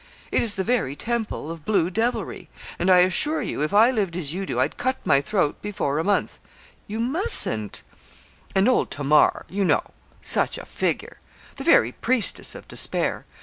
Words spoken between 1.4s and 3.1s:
of blue devilry, and I